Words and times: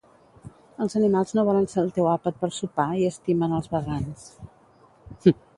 Els 0.85 0.95
animals 0.99 1.33
no 1.39 1.43
volen 1.49 1.67
ser 1.75 1.83
el 1.83 1.93
teu 1.99 2.09
àpat 2.13 2.41
per 2.45 2.51
sopar 2.61 2.89
i 3.03 3.07
estimen 3.13 3.55
als 3.59 3.73
vegans 3.77 4.29